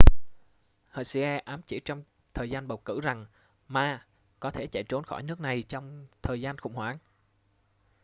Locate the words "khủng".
6.57-6.73